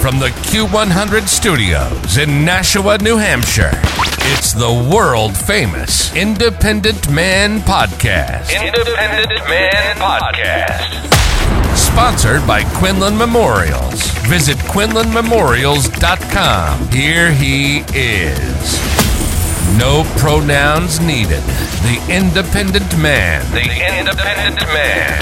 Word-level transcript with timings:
from 0.00 0.18
the 0.18 0.28
Q100 0.28 1.28
studios 1.28 2.16
in 2.16 2.42
Nashua, 2.42 2.96
New 2.98 3.18
Hampshire, 3.18 3.72
it's 4.32 4.54
the 4.54 4.72
world 4.90 5.36
famous 5.36 6.10
Independent 6.16 7.10
Man 7.10 7.60
Podcast. 7.60 8.48
Independent 8.50 9.46
Man 9.46 9.96
Podcast. 9.96 11.76
Sponsored 11.76 12.46
by 12.46 12.64
Quinlan 12.78 13.18
Memorials. 13.18 14.00
Visit 14.26 14.56
QuinlanMemorials.com. 14.72 16.88
Here 16.88 17.30
he 17.32 17.84
is. 17.92 18.80
No 19.76 20.04
pronouns 20.16 20.98
needed. 21.00 21.42
The 21.82 21.98
Independent 22.08 22.96
Man. 22.98 23.44
The 23.52 23.68
Independent 23.98 24.66
Man. 24.68 25.20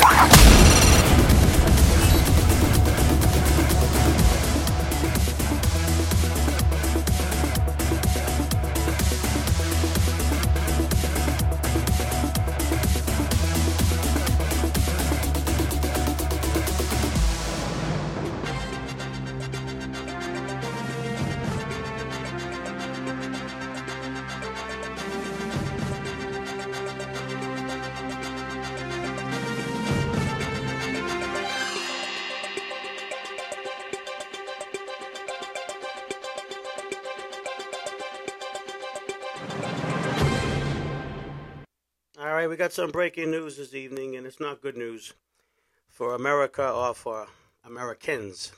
Got 42.59 42.73
some 42.73 42.91
breaking 42.91 43.31
news 43.31 43.57
this 43.57 43.73
evening, 43.73 44.17
and 44.17 44.27
it's 44.27 44.41
not 44.41 44.61
good 44.61 44.77
news 44.77 45.15
for 45.89 46.17
America 46.17 46.69
or 46.69 46.93
for 46.93 47.29
Americans. 47.65 48.51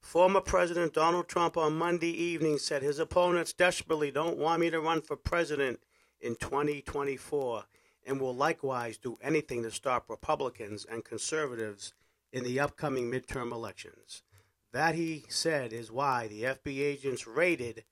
Former 0.00 0.40
President 0.40 0.92
Donald 0.92 1.28
Trump 1.28 1.56
on 1.56 1.78
Monday 1.78 2.10
evening 2.10 2.58
said 2.58 2.82
his 2.82 2.98
opponents 2.98 3.52
desperately 3.52 4.10
don't 4.10 4.38
want 4.38 4.60
me 4.60 4.70
to 4.70 4.80
run 4.80 5.02
for 5.02 5.14
president 5.14 5.78
in 6.20 6.34
2024 6.34 7.62
and 8.08 8.20
will 8.20 8.34
likewise 8.34 8.98
do 8.98 9.16
anything 9.22 9.62
to 9.62 9.70
stop 9.70 10.10
Republicans 10.10 10.84
and 10.84 11.04
conservatives 11.04 11.94
in 12.32 12.42
the 12.42 12.58
upcoming 12.58 13.08
midterm 13.08 13.52
elections. 13.52 14.24
That, 14.72 14.96
he 14.96 15.22
said, 15.28 15.72
is 15.72 15.92
why 15.92 16.26
the 16.26 16.42
FBI 16.42 16.80
agents 16.80 17.24
raided 17.24 17.84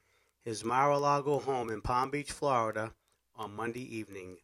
his 0.44 0.64
Mar 0.64 0.91
a 0.91 0.98
Lago 0.98 1.38
home 1.38 1.70
in 1.70 1.83
Palm 1.83 2.10
Beach, 2.10 2.33
Florida 2.33 2.94
on 3.36 3.55
Monday 3.55 3.97
evening 3.97 4.38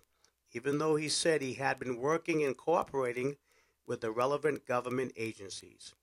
even 0.53 0.79
though 0.79 0.97
he 0.97 1.09
said 1.09 1.41
he 1.41 1.55
had 1.55 1.79
been 1.79 1.97
working 1.97 2.43
and 2.43 2.57
cooperating 2.57 3.37
with 3.87 4.01
the 4.01 4.11
relevant 4.11 4.67
government 4.67 5.13
agencies. 5.17 5.95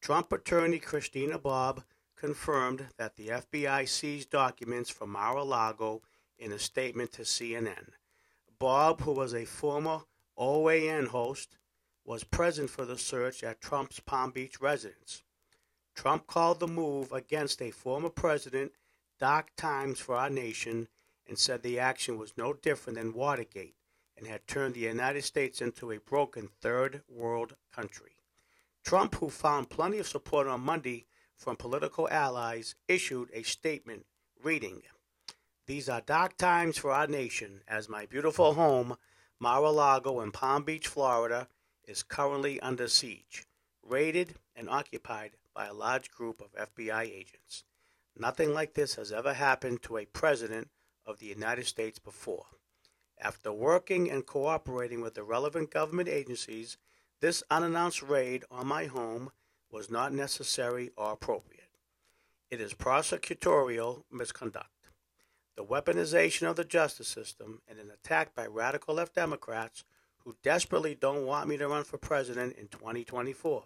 Trump 0.00 0.32
attorney 0.32 0.78
Christina 0.78 1.38
Bobb 1.38 1.84
confirmed 2.16 2.86
that 2.96 3.16
the 3.16 3.28
FBI 3.28 3.88
seized 3.88 4.30
documents 4.30 4.90
from 4.90 5.10
Mar 5.10 5.36
a 5.36 5.44
Lago 5.44 6.02
in 6.38 6.52
a 6.52 6.58
statement 6.58 7.12
to 7.12 7.22
CNN. 7.22 7.90
Bobb, 8.58 9.00
who 9.02 9.12
was 9.12 9.34
a 9.34 9.44
former 9.44 10.00
OAN 10.38 11.08
host, 11.08 11.56
was 12.04 12.24
present 12.24 12.70
for 12.70 12.84
the 12.84 12.98
search 12.98 13.42
at 13.42 13.60
Trump's 13.60 14.00
Palm 14.00 14.30
Beach 14.30 14.60
residence. 14.60 15.22
Trump 15.94 16.26
called 16.26 16.60
the 16.60 16.66
move 16.66 17.12
against 17.12 17.60
a 17.60 17.70
former 17.70 18.08
president 18.08 18.72
dark 19.18 19.54
times 19.56 19.98
for 19.98 20.16
our 20.16 20.30
nation 20.30 20.88
and 21.28 21.38
said 21.38 21.62
the 21.62 21.78
action 21.78 22.18
was 22.18 22.32
no 22.36 22.52
different 22.54 22.98
than 22.98 23.12
Watergate 23.12 23.74
and 24.20 24.28
had 24.28 24.46
turned 24.46 24.74
the 24.74 24.80
United 24.80 25.22
States 25.22 25.62
into 25.62 25.90
a 25.90 25.98
broken 25.98 26.50
third 26.60 27.02
world 27.08 27.56
country. 27.74 28.12
Trump, 28.84 29.14
who 29.14 29.30
found 29.30 29.70
plenty 29.70 29.98
of 29.98 30.06
support 30.06 30.46
on 30.46 30.60
Monday 30.60 31.06
from 31.36 31.56
political 31.56 32.06
allies, 32.10 32.74
issued 32.86 33.30
a 33.32 33.42
statement 33.42 34.04
reading 34.42 34.82
These 35.66 35.88
are 35.88 36.02
dark 36.02 36.36
times 36.36 36.76
for 36.76 36.90
our 36.90 37.06
nation 37.06 37.62
as 37.66 37.88
my 37.88 38.04
beautiful 38.04 38.54
home, 38.54 38.96
Mar 39.38 39.62
a 39.64 39.70
Lago 39.70 40.20
in 40.20 40.32
Palm 40.32 40.64
Beach, 40.64 40.86
Florida, 40.86 41.48
is 41.84 42.02
currently 42.02 42.60
under 42.60 42.88
siege, 42.88 43.46
raided, 43.82 44.34
and 44.54 44.68
occupied 44.68 45.32
by 45.54 45.66
a 45.66 45.72
large 45.72 46.10
group 46.10 46.42
of 46.42 46.74
FBI 46.76 47.04
agents. 47.04 47.64
Nothing 48.14 48.52
like 48.52 48.74
this 48.74 48.96
has 48.96 49.12
ever 49.12 49.32
happened 49.32 49.82
to 49.82 49.96
a 49.96 50.04
president 50.04 50.68
of 51.06 51.20
the 51.20 51.26
United 51.26 51.66
States 51.66 51.98
before. 51.98 52.46
After 53.22 53.52
working 53.52 54.10
and 54.10 54.24
cooperating 54.24 55.02
with 55.02 55.14
the 55.14 55.22
relevant 55.22 55.70
government 55.70 56.08
agencies, 56.08 56.78
this 57.20 57.42
unannounced 57.50 58.02
raid 58.02 58.44
on 58.50 58.66
my 58.66 58.86
home 58.86 59.30
was 59.70 59.90
not 59.90 60.14
necessary 60.14 60.90
or 60.96 61.12
appropriate. 61.12 61.68
It 62.50 62.62
is 62.62 62.72
prosecutorial 62.72 64.04
misconduct, 64.10 64.88
the 65.54 65.64
weaponization 65.64 66.48
of 66.48 66.56
the 66.56 66.64
justice 66.64 67.08
system, 67.08 67.60
and 67.68 67.78
an 67.78 67.90
attack 67.90 68.34
by 68.34 68.46
radical 68.46 68.94
left 68.94 69.14
Democrats 69.14 69.84
who 70.24 70.36
desperately 70.42 70.94
don't 70.94 71.26
want 71.26 71.46
me 71.46 71.58
to 71.58 71.68
run 71.68 71.84
for 71.84 71.98
president 71.98 72.56
in 72.56 72.68
2024, 72.68 73.64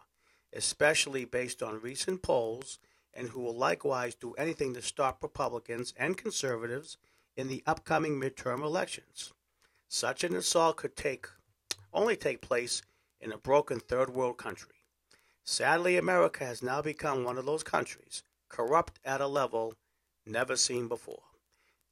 especially 0.53 1.25
based 1.25 1.63
on 1.63 1.81
recent 1.81 2.23
polls, 2.23 2.81
and 3.15 3.29
who 3.29 3.41
will 3.41 3.57
likewise 3.57 4.17
do 4.17 4.33
anything 4.35 4.75
to 4.75 4.83
stop 4.83 5.23
Republicans 5.23 5.95
and 5.97 6.17
conservatives 6.17 6.99
in 7.37 7.47
the 7.47 7.63
upcoming 7.67 8.21
midterm 8.21 8.61
elections. 8.61 9.33
Such 9.97 10.25
an 10.25 10.35
assault 10.35 10.79
could 10.79 10.97
take 10.97 11.29
only 11.93 12.17
take 12.17 12.41
place 12.41 12.83
in 13.21 13.31
a 13.31 13.39
broken 13.39 13.79
third 13.79 14.11
world 14.11 14.39
country. 14.39 14.83
Sadly, 15.45 15.97
America 15.97 16.45
has 16.45 16.65
now 16.65 16.83
become 16.83 17.23
one 17.23 17.39
of 17.39 17.47
those 17.47 17.63
countries, 17.63 18.25
corrupt 18.49 18.99
at 19.05 19.21
a 19.21 19.29
level 19.29 19.77
never 20.27 20.57
seen 20.57 20.89
before. 20.89 21.23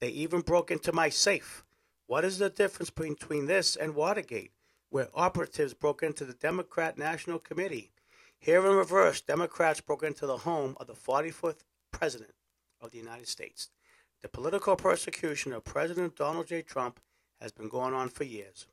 They 0.00 0.08
even 0.08 0.40
broke 0.40 0.72
into 0.72 0.92
my 0.92 1.10
safe. 1.10 1.62
What 2.08 2.24
is 2.24 2.38
the 2.38 2.50
difference 2.50 2.90
between 2.90 3.46
this 3.46 3.76
and 3.76 3.94
Watergate, 3.94 4.50
where 4.90 5.08
operatives 5.14 5.72
broke 5.72 6.02
into 6.02 6.24
the 6.24 6.34
Democrat 6.34 6.98
National 6.98 7.38
Committee? 7.38 7.92
Here 8.36 8.66
in 8.66 8.74
reverse, 8.74 9.20
Democrats 9.20 9.80
broke 9.80 10.02
into 10.02 10.26
the 10.26 10.38
home 10.38 10.76
of 10.80 10.88
the 10.88 10.94
45th 10.94 11.62
President 11.92 12.34
of 12.80 12.90
the 12.90 12.98
United 12.98 13.28
States. 13.28 13.68
The 14.22 14.28
political 14.28 14.74
persecution 14.74 15.52
of 15.52 15.62
President 15.62 16.16
Donald 16.16 16.48
J. 16.48 16.62
Trump 16.62 16.98
has 17.42 17.52
been 17.52 17.68
going 17.68 17.92
on 17.92 18.08
for 18.08 18.24
years. 18.24 18.66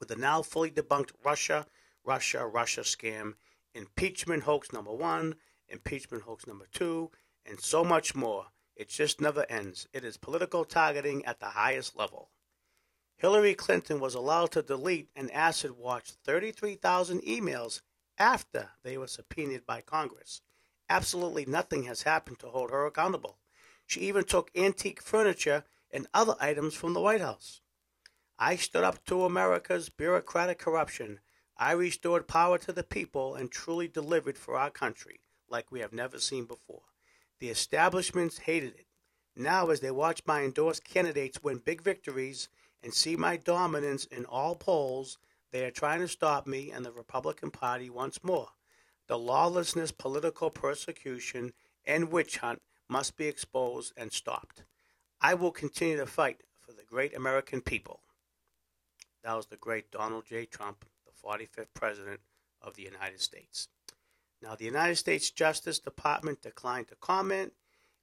With 0.00 0.08
the 0.08 0.16
now 0.16 0.42
fully 0.42 0.70
debunked 0.70 1.12
Russia, 1.22 1.66
Russia, 2.02 2.46
Russia 2.46 2.80
scam, 2.80 3.34
impeachment 3.74 4.44
hoax 4.44 4.72
number 4.72 4.92
one, 4.92 5.36
impeachment 5.68 6.24
hoax 6.24 6.46
number 6.46 6.66
two, 6.72 7.10
and 7.44 7.60
so 7.60 7.84
much 7.84 8.14
more. 8.14 8.46
It 8.74 8.88
just 8.88 9.20
never 9.20 9.46
ends. 9.48 9.86
It 9.92 10.02
is 10.02 10.16
political 10.16 10.64
targeting 10.64 11.24
at 11.24 11.40
the 11.40 11.46
highest 11.46 11.96
level. 11.96 12.30
Hillary 13.16 13.54
Clinton 13.54 14.00
was 14.00 14.14
allowed 14.14 14.50
to 14.52 14.62
delete 14.62 15.10
and 15.14 15.30
acid 15.30 15.72
wash 15.72 16.10
33,000 16.24 17.20
emails 17.22 17.82
after 18.18 18.70
they 18.82 18.98
were 18.98 19.06
subpoenaed 19.06 19.64
by 19.64 19.80
Congress. 19.80 20.40
Absolutely 20.88 21.46
nothing 21.46 21.84
has 21.84 22.02
happened 22.02 22.38
to 22.40 22.48
hold 22.48 22.70
her 22.70 22.86
accountable. 22.86 23.38
She 23.86 24.00
even 24.00 24.24
took 24.24 24.50
antique 24.56 25.00
furniture 25.00 25.64
and 25.90 26.08
other 26.12 26.34
items 26.40 26.74
from 26.74 26.92
the 26.92 27.00
White 27.00 27.20
House. 27.20 27.60
I 28.38 28.56
stood 28.56 28.82
up 28.82 29.04
to 29.06 29.24
America's 29.24 29.88
bureaucratic 29.88 30.58
corruption. 30.58 31.20
I 31.56 31.70
restored 31.72 32.26
power 32.26 32.58
to 32.58 32.72
the 32.72 32.82
people 32.82 33.36
and 33.36 33.50
truly 33.50 33.86
delivered 33.86 34.36
for 34.36 34.56
our 34.56 34.70
country 34.70 35.20
like 35.48 35.70
we 35.70 35.80
have 35.80 35.92
never 35.92 36.18
seen 36.18 36.44
before. 36.44 36.82
The 37.38 37.48
establishments 37.48 38.38
hated 38.38 38.74
it. 38.74 38.86
Now, 39.36 39.70
as 39.70 39.80
they 39.80 39.92
watch 39.92 40.22
my 40.26 40.42
endorsed 40.42 40.84
candidates 40.84 41.42
win 41.44 41.58
big 41.58 41.80
victories 41.80 42.48
and 42.82 42.92
see 42.92 43.14
my 43.14 43.36
dominance 43.36 44.04
in 44.06 44.24
all 44.24 44.56
polls, 44.56 45.18
they 45.52 45.64
are 45.64 45.70
trying 45.70 46.00
to 46.00 46.08
stop 46.08 46.46
me 46.46 46.72
and 46.72 46.84
the 46.84 46.90
Republican 46.92 47.52
Party 47.52 47.88
once 47.88 48.24
more. 48.24 48.48
The 49.06 49.18
lawlessness, 49.18 49.92
political 49.92 50.50
persecution, 50.50 51.52
and 51.84 52.10
witch 52.10 52.38
hunt 52.38 52.62
must 52.88 53.16
be 53.16 53.26
exposed 53.26 53.92
and 53.96 54.12
stopped. 54.12 54.64
I 55.20 55.34
will 55.34 55.52
continue 55.52 55.98
to 55.98 56.06
fight 56.06 56.42
for 56.58 56.72
the 56.72 56.82
great 56.82 57.14
American 57.14 57.60
people. 57.60 58.00
That 59.24 59.36
was 59.36 59.46
the 59.46 59.56
great 59.56 59.90
Donald 59.90 60.26
J. 60.26 60.44
Trump, 60.44 60.84
the 61.06 61.28
45th 61.28 61.72
President 61.72 62.20
of 62.60 62.76
the 62.76 62.82
United 62.82 63.20
States. 63.20 63.68
Now, 64.42 64.54
the 64.54 64.66
United 64.66 64.96
States 64.96 65.30
Justice 65.30 65.78
Department 65.78 66.42
declined 66.42 66.88
to 66.88 66.96
comment. 66.96 67.54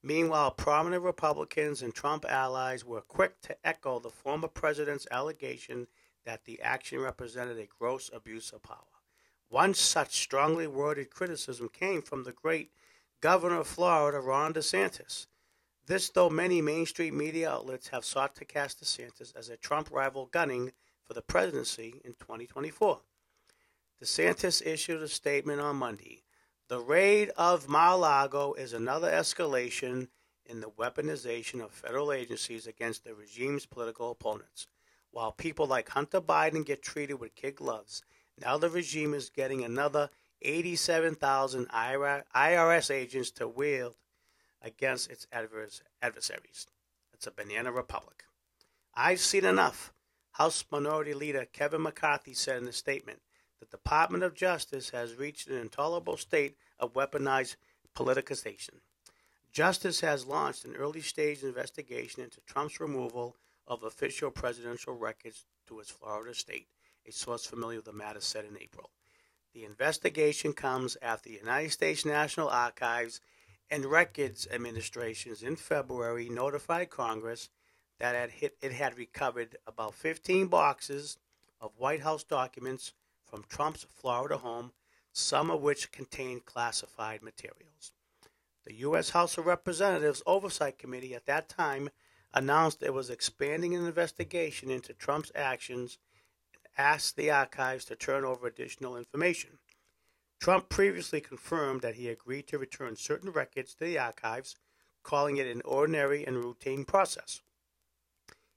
Meanwhile, 0.02 0.52
prominent 0.52 1.04
Republicans 1.04 1.84
and 1.84 1.94
Trump 1.94 2.26
allies 2.28 2.84
were 2.84 3.02
quick 3.02 3.40
to 3.44 3.56
echo 3.64 4.00
the 4.00 4.10
former 4.10 4.48
president's 4.48 5.08
allegation 5.12 5.86
that 6.26 6.46
the 6.46 6.60
action 6.62 7.00
represented 7.00 7.60
a 7.60 7.68
gross 7.68 8.10
abuse 8.12 8.52
of 8.52 8.64
power. 8.64 8.78
One 9.48 9.76
such 9.76 10.16
strongly 10.16 10.66
worded 10.66 11.12
criticism 11.12 11.70
came 11.70 12.02
from 12.02 12.24
the 12.24 12.32
great 12.32 12.72
Governor 13.22 13.60
of 13.60 13.68
Florida, 13.68 14.20
Ron 14.20 14.56
DeSantis. 14.56 15.28
This, 15.86 16.10
though 16.10 16.32
many 16.32 16.64
mainstream 16.64 17.16
media 17.16 17.52
outlets 17.52 17.90
have 17.90 18.06
sought 18.06 18.36
to 18.38 18.46
cast 18.46 18.82
DeSantis 18.82 19.36
as 19.36 19.50
a 19.50 19.58
Trump 19.58 19.90
rival 19.92 20.26
gunning 20.26 20.72
for 21.12 21.16
the 21.16 21.22
presidency 21.22 22.00
in 22.06 22.14
2024. 22.14 23.02
DeSantis 24.02 24.66
issued 24.66 25.02
a 25.02 25.10
statement 25.10 25.60
on 25.60 25.76
Monday. 25.76 26.24
The 26.70 26.80
raid 26.80 27.32
of 27.36 27.68
Mar-a-Lago 27.68 28.54
is 28.54 28.72
another 28.72 29.12
escalation 29.12 30.08
in 30.46 30.62
the 30.62 30.70
weaponization 30.70 31.60
of 31.62 31.74
federal 31.74 32.14
agencies 32.14 32.66
against 32.66 33.04
the 33.04 33.14
regime's 33.14 33.66
political 33.66 34.10
opponents. 34.10 34.68
While 35.12 35.34
people 35.34 35.66
like 35.66 35.90
Hunter 35.90 36.22
Biden 36.22 36.66
get 36.66 36.82
treated 36.82 37.16
with 37.16 37.36
kid 37.36 37.58
gloves, 37.58 38.04
now 38.40 38.58
the 38.58 38.70
regime 38.70 39.14
is 39.14 39.30
getting 39.30 39.66
another 39.66 40.12
87,000 40.42 41.68
IRS 41.68 42.90
agents 42.90 43.32
to 43.32 43.50
wield 43.50 43.96
against 44.62 45.12
its 45.12 45.28
adversaries. 45.34 46.68
It's 47.14 47.28
a 47.28 47.32
banana 47.32 47.74
republic. 47.74 48.24
I've 48.96 49.20
seen 49.20 49.44
enough. 49.44 49.92
House 50.32 50.64
Minority 50.72 51.14
Leader 51.14 51.46
Kevin 51.52 51.82
McCarthy 51.82 52.34
said 52.34 52.62
in 52.62 52.68
a 52.68 52.72
statement 52.74 53.22
the 53.60 53.66
Department 53.66 54.24
of 54.24 54.34
Justice 54.34 54.90
has 54.90 55.16
reached 55.16 55.48
an 55.48 55.58
intolerable 55.58 56.18
state 56.18 56.56
of 56.80 56.94
weaponized 56.94 57.58
politicization. 57.96 58.80
Justice 59.52 60.00
has 60.00 60.26
launched 60.26 60.64
an 60.64 60.76
early 60.76 61.02
stage 61.02 61.44
investigation 61.44 62.24
into 62.24 62.40
Trump's 62.42 62.80
removal 62.80 63.36
of 63.68 63.84
official 63.84 64.32
presidential 64.32 64.96
records 64.96 65.46
to 65.68 65.80
his 65.80 65.90
Florida 65.90 66.34
state, 66.34 66.68
a 67.06 67.12
source 67.12 67.46
familiar 67.46 67.78
with 67.78 67.86
the 67.86 67.94
matter 67.94 68.22
said 68.22 68.46
in 68.46 68.58
April. 68.62 68.90
The 69.54 69.66
investigation 69.66 70.54
comes 70.54 70.98
after 71.02 71.30
the 71.30 71.36
United 71.36 71.72
States 71.72 72.06
National 72.06 72.48
Archives 72.48 73.20
and 73.70 73.86
Records 73.86 74.48
Administrations 74.52 75.44
in 75.44 75.58
February 75.58 76.30
notified 76.30 76.90
Congress 76.90 77.50
that 78.02 78.16
had 78.16 78.32
hit, 78.32 78.58
it 78.62 78.72
had 78.72 78.98
recovered 78.98 79.58
about 79.68 79.94
15 79.94 80.48
boxes 80.48 81.18
of 81.60 81.78
White 81.78 82.02
House 82.02 82.24
documents 82.24 82.94
from 83.24 83.46
Trump's 83.48 83.86
Florida 83.96 84.38
home, 84.38 84.72
some 85.14 85.52
of 85.52 85.62
which 85.62 85.92
contained 85.92 86.46
classified 86.46 87.22
materials. 87.22 87.94
The 88.66 88.74
U.S. 88.78 89.12
House 89.12 89.38
of 89.38 89.46
Representatives 89.46 90.24
Oversight 90.26 90.80
Committee 90.80 91.14
at 91.14 91.28
that 91.28 91.48
time 91.48 91.90
announced 92.34 92.82
it 92.82 92.92
was 92.92 93.12
expanding 93.12 93.76
an 93.76 93.86
investigation 93.86 94.72
into 94.72 94.94
Trump's 94.94 95.32
actions 95.36 96.00
and 96.56 96.64
asked 96.80 97.16
the 97.16 97.30
archives 97.30 97.86
to 97.86 97.96
turn 97.96 98.26
over 98.26 98.48
additional 98.48 98.98
information. 98.98 99.60
Trump 100.40 100.70
previously 100.70 101.22
confirmed 101.22 101.82
that 101.82 101.96
he 101.96 102.10
agreed 102.10 102.48
to 102.48 102.58
return 102.58 102.96
certain 102.96 103.32
records 103.32 103.76
to 103.76 103.86
the 103.86 104.00
archives, 104.00 104.56
calling 105.04 105.38
it 105.38 105.46
an 105.46 105.62
ordinary 105.66 106.26
and 106.26 106.44
routine 106.44 106.84
process. 106.84 107.42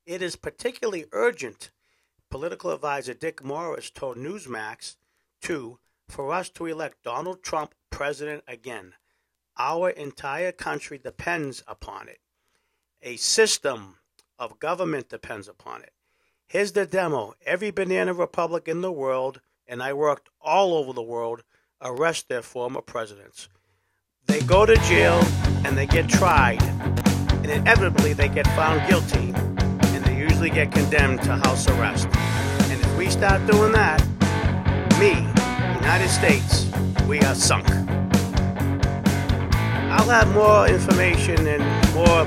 It 0.06 0.20
is 0.20 0.36
particularly 0.36 1.06
urgent, 1.12 1.70
political 2.30 2.70
advisor 2.70 3.14
Dick 3.14 3.42
Morris 3.42 3.90
told 3.90 4.18
Newsmax, 4.18 4.96
to 5.42 5.78
for 6.08 6.32
us 6.32 6.50
to 6.50 6.66
elect 6.66 7.02
Donald 7.02 7.42
Trump 7.42 7.74
president 7.90 8.44
again. 8.46 8.92
Our 9.56 9.88
entire 9.88 10.52
country 10.52 10.98
depends 10.98 11.62
upon 11.66 12.08
it. 12.08 12.20
A 13.02 13.16
system 13.16 13.96
of 14.38 14.58
government 14.58 15.08
depends 15.08 15.48
upon 15.48 15.82
it. 15.82 15.92
Here's 16.46 16.72
the 16.72 16.84
demo. 16.84 17.34
Every 17.46 17.70
banana 17.70 18.12
republic 18.12 18.68
in 18.68 18.82
the 18.82 18.92
world, 18.92 19.40
and 19.66 19.82
I 19.82 19.94
worked 19.94 20.28
all 20.40 20.74
over 20.74 20.92
the 20.92 21.02
world, 21.02 21.44
arrest 21.80 22.28
their 22.28 22.42
former 22.42 22.82
presidents. 22.82 23.48
They 24.26 24.40
go 24.40 24.66
to 24.66 24.76
jail 24.76 25.22
and 25.64 25.78
they 25.78 25.86
get 25.86 26.08
tried, 26.10 26.62
and 26.62 27.46
inevitably 27.46 28.12
they 28.12 28.28
get 28.28 28.46
found 28.48 28.86
guilty, 28.88 29.32
usually 30.44 30.64
get 30.64 30.72
condemned 30.72 31.22
to 31.22 31.34
house 31.36 31.66
arrest. 31.68 32.06
And 32.06 32.72
if 32.72 32.98
we 32.98 33.08
start 33.08 33.46
doing 33.50 33.72
that, 33.72 34.00
me, 34.98 35.12
United 35.80 36.08
States, 36.08 36.66
we 37.08 37.18
are 37.20 37.34
sunk. 37.34 37.66
I'll 39.90 40.10
have 40.10 40.32
more 40.34 40.68
information 40.68 41.46
and 41.46 41.62
more 41.94 42.22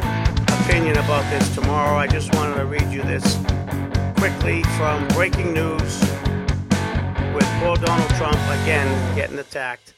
opinion 0.61 0.97
about 0.97 1.29
this 1.29 1.53
tomorrow. 1.53 1.97
I 1.97 2.07
just 2.07 2.33
wanted 2.33 2.55
to 2.55 2.65
read 2.65 2.89
you 2.91 3.03
this 3.03 3.37
quickly 4.17 4.63
from 4.77 5.07
breaking 5.09 5.53
news 5.53 6.01
with 7.35 7.47
poor 7.59 7.75
Donald 7.75 8.09
Trump 8.15 8.39
again 8.63 9.15
getting 9.15 9.37
attacked. 9.37 9.93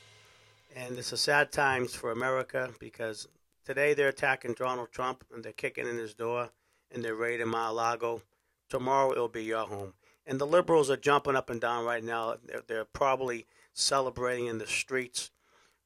And 0.76 0.98
it's 0.98 1.14
a 1.14 1.18
sad 1.18 1.52
times 1.54 1.94
for 1.96 2.12
America 2.12 2.70
because 2.80 3.30
today 3.66 3.94
they're 3.94 4.10
attacking 4.10 4.56
Donald 4.58 4.92
Trump 4.92 5.24
and 5.34 5.42
they're 5.42 5.54
kicking 5.54 5.88
in 5.88 5.98
his 5.98 6.14
door 6.14 6.50
and 6.92 7.04
they're 7.04 7.16
raiding 7.16 7.50
Mar-a-Lago. 7.50 8.22
Tomorrow 8.70 9.12
it'll 9.12 9.28
be 9.28 9.44
your 9.44 9.66
home. 9.66 9.94
And 10.26 10.40
the 10.40 10.46
liberals 10.46 10.90
are 10.90 10.98
jumping 10.98 11.36
up 11.36 11.50
and 11.50 11.60
down 11.60 11.86
right 11.86 12.04
now. 12.04 12.36
They're, 12.46 12.62
they're 12.68 12.86
probably 12.86 13.46
celebrating 13.74 14.48
in 14.48 14.58
the 14.58 14.68
streets 14.68 15.32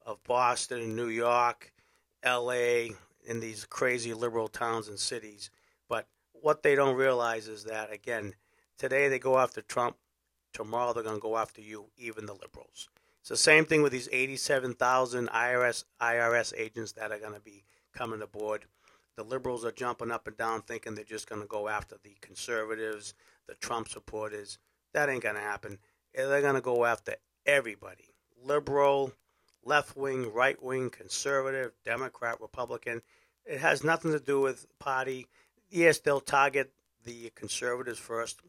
of 0.04 0.22
Boston 0.24 0.80
and 0.80 0.96
New 0.96 1.08
York, 1.08 1.72
L.A., 2.22 2.92
in 3.26 3.40
these 3.40 3.64
crazy 3.64 4.12
liberal 4.12 4.48
towns 4.48 4.88
and 4.88 4.98
cities. 4.98 5.50
But 5.88 6.06
what 6.32 6.62
they 6.62 6.74
don't 6.74 6.96
realize 6.96 7.48
is 7.48 7.64
that, 7.64 7.92
again, 7.92 8.34
today 8.76 9.08
they 9.08 9.18
go 9.18 9.38
after 9.38 9.62
Trump. 9.62 9.96
Tomorrow 10.52 10.92
they're 10.92 11.02
going 11.02 11.16
to 11.16 11.20
go 11.22 11.38
after 11.38 11.62
you, 11.62 11.86
even 11.96 12.26
the 12.26 12.34
liberals. 12.34 12.88
It's 13.20 13.30
the 13.30 13.36
same 13.38 13.64
thing 13.64 13.82
with 13.82 13.92
these 13.92 14.08
87,000 14.12 15.28
IRS 15.30 15.84
IRS 16.00 16.52
agents 16.58 16.92
that 16.92 17.10
are 17.10 17.18
going 17.18 17.32
to 17.32 17.40
be 17.40 17.64
coming 17.94 18.20
aboard. 18.20 18.66
The 19.16 19.22
liberals 19.22 19.64
are 19.64 19.72
jumping 19.72 20.10
up 20.10 20.26
and 20.26 20.36
down 20.36 20.62
thinking 20.62 20.94
they're 20.94 21.04
just 21.04 21.28
going 21.28 21.40
to 21.40 21.46
go 21.46 21.68
after 21.68 21.96
the 22.02 22.16
conservatives, 22.20 23.14
the 23.46 23.54
Trump 23.54 23.88
supporters. 23.88 24.58
That 24.92 25.08
ain't 25.08 25.22
going 25.22 25.36
to 25.36 25.40
happen. 25.40 25.78
They're 26.14 26.40
going 26.40 26.54
to 26.54 26.60
go 26.60 26.84
after 26.84 27.16
everybody. 27.46 28.10
Liberal, 28.42 29.12
left 29.64 29.96
wing, 29.96 30.32
right 30.32 30.60
wing, 30.62 30.90
conservative, 30.90 31.72
Democrat, 31.84 32.40
Republican. 32.40 33.02
It 33.44 33.60
has 33.60 33.84
nothing 33.84 34.12
to 34.12 34.20
do 34.20 34.40
with 34.40 34.66
party. 34.78 35.26
Yes, 35.70 35.98
they'll 35.98 36.20
target 36.20 36.72
the 37.04 37.30
conservatives 37.34 37.98
first, 37.98 38.40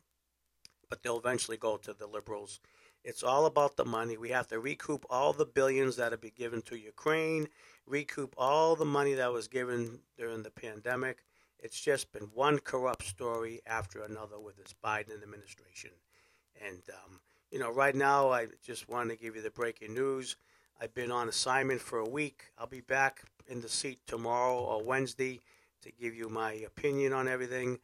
but 0.90 1.04
they'll 1.04 1.20
eventually 1.20 1.58
go 1.58 1.78
to 1.78 1.94
the 1.94 2.08
liberals. 2.08 2.60
It's 3.06 3.22
all 3.22 3.46
about 3.46 3.78
the 3.78 3.86
money. 3.86 4.18
We 4.18 4.30
have 4.30 4.48
to 4.48 4.60
recoup 4.60 5.06
all 5.12 5.32
the 5.32 5.46
billions 5.46 5.96
that 5.98 6.12
have 6.12 6.22
been 6.22 6.32
given 6.36 6.63
to 6.63 6.75
Ukraine, 6.75 7.48
recoup 7.86 8.34
all 8.36 8.75
the 8.75 8.84
money 8.84 9.13
that 9.13 9.32
was 9.32 9.48
given 9.48 10.00
during 10.18 10.41
the 10.41 10.50
pandemic. 10.50 11.24
It's 11.60 11.80
just 11.80 12.12
been 12.12 12.32
one 12.34 12.58
corrupt 12.58 13.06
story 13.06 13.62
after 13.68 14.01
another 14.01 14.39
with 14.39 14.58
this 14.58 14.74
Biden 14.84 15.22
administration. 15.22 15.91
And, 16.60 16.82
um, 16.89 17.20
you 17.51 17.60
know, 17.60 17.72
right 17.72 17.94
now, 17.94 18.32
I 18.32 18.48
just 18.63 18.89
wanted 18.89 19.12
to 19.12 19.24
give 19.24 19.36
you 19.36 19.44
the 19.44 19.51
breaking 19.51 19.94
news. 19.94 20.36
I've 20.82 20.96
been 20.96 21.12
on 21.12 21.30
assignment 21.30 21.82
for 21.82 22.00
a 22.00 22.10
week. 22.10 22.46
I'll 22.58 22.65
be 22.65 22.82
back 22.82 23.22
in 23.48 23.62
the 23.62 23.70
seat 23.70 24.00
tomorrow 24.08 24.58
or 24.58 24.84
Wednesday 24.84 25.41
to 25.84 25.91
give 25.91 26.15
you 26.15 26.27
my 26.27 26.53
opinion 26.53 27.13
on 27.13 27.27
everything. 27.27 27.77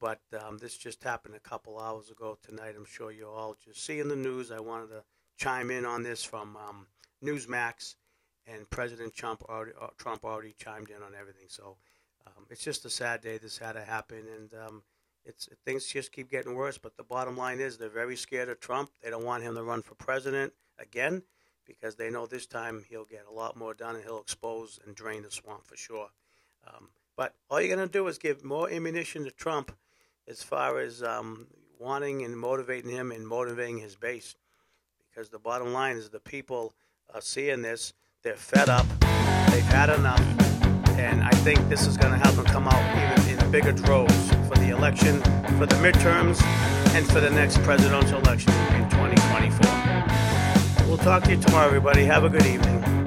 But 0.00 0.20
um, 0.40 0.58
this 0.58 0.76
just 0.76 1.02
happened 1.02 1.34
a 1.34 1.40
couple 1.40 1.78
hours 1.78 2.10
ago 2.10 2.38
tonight. 2.42 2.74
I'm 2.76 2.84
sure 2.84 3.10
you 3.10 3.28
all 3.28 3.56
just 3.62 3.84
see 3.84 3.98
in 3.98 4.08
the 4.08 4.16
news. 4.16 4.50
I 4.50 4.60
wanted 4.60 4.88
to 4.88 5.02
chime 5.36 5.70
in 5.70 5.84
on 5.84 6.02
this 6.02 6.22
from 6.22 6.56
um, 6.56 6.86
Newsmax, 7.24 7.96
and 8.46 8.68
President 8.70 9.14
Trump 9.14 9.42
already, 9.48 9.72
uh, 9.80 9.88
Trump 9.98 10.24
already 10.24 10.54
chimed 10.58 10.90
in 10.90 11.02
on 11.02 11.14
everything. 11.18 11.46
So 11.48 11.76
um, 12.26 12.46
it's 12.50 12.62
just 12.62 12.84
a 12.84 12.90
sad 12.90 13.20
day. 13.20 13.38
This 13.38 13.58
had 13.58 13.72
to 13.72 13.82
happen, 13.82 14.24
and 14.36 14.54
um, 14.54 14.82
it's 15.24 15.48
things 15.64 15.86
just 15.86 16.12
keep 16.12 16.30
getting 16.30 16.54
worse. 16.54 16.78
But 16.78 16.96
the 16.96 17.04
bottom 17.04 17.36
line 17.36 17.60
is 17.60 17.76
they're 17.76 17.88
very 17.88 18.16
scared 18.16 18.48
of 18.48 18.60
Trump. 18.60 18.90
They 19.02 19.10
don't 19.10 19.24
want 19.24 19.42
him 19.42 19.54
to 19.54 19.62
run 19.62 19.82
for 19.82 19.94
president 19.94 20.52
again 20.78 21.22
because 21.66 21.96
they 21.96 22.10
know 22.10 22.26
this 22.26 22.46
time 22.46 22.84
he'll 22.88 23.04
get 23.04 23.26
a 23.30 23.34
lot 23.34 23.56
more 23.56 23.74
done 23.74 23.94
and 23.94 24.04
he'll 24.04 24.20
expose 24.20 24.78
and 24.86 24.94
drain 24.94 25.22
the 25.22 25.30
swamp 25.30 25.66
for 25.66 25.76
sure. 25.76 26.08
Um, 26.66 26.88
but 27.14 27.34
all 27.50 27.60
you're 27.60 27.74
going 27.74 27.86
to 27.86 27.92
do 27.92 28.06
is 28.08 28.16
give 28.16 28.42
more 28.42 28.70
ammunition 28.70 29.24
to 29.24 29.30
Trump 29.30 29.76
as 30.28 30.42
far 30.42 30.78
as 30.78 31.02
um, 31.02 31.46
wanting 31.78 32.22
and 32.22 32.38
motivating 32.38 32.90
him 32.90 33.10
and 33.10 33.26
motivating 33.26 33.78
his 33.78 33.96
base. 33.96 34.36
Because 35.10 35.30
the 35.30 35.38
bottom 35.38 35.72
line 35.72 35.96
is 35.96 36.10
the 36.10 36.20
people 36.20 36.74
are 37.14 37.20
seeing 37.20 37.62
this, 37.62 37.94
they're 38.22 38.34
fed 38.36 38.68
up, 38.68 38.86
they've 39.50 39.62
had 39.64 39.88
enough, 39.90 40.20
and 40.98 41.22
I 41.22 41.30
think 41.30 41.66
this 41.68 41.86
is 41.86 41.96
going 41.96 42.12
to 42.12 42.18
help 42.18 42.36
them 42.36 42.44
come 42.44 42.68
out 42.68 43.24
even 43.26 43.38
in 43.38 43.50
bigger 43.50 43.72
droves 43.72 44.30
for 44.48 44.56
the 44.56 44.68
election, 44.68 45.22
for 45.58 45.66
the 45.66 45.76
midterms, 45.76 46.42
and 46.94 47.06
for 47.06 47.20
the 47.20 47.30
next 47.30 47.62
presidential 47.62 48.18
election 48.18 48.52
in 48.74 48.88
2024. 48.90 50.86
We'll 50.86 50.98
talk 50.98 51.22
to 51.24 51.30
you 51.30 51.40
tomorrow, 51.40 51.66
everybody. 51.66 52.04
Have 52.04 52.24
a 52.24 52.28
good 52.28 52.46
evening. 52.46 52.97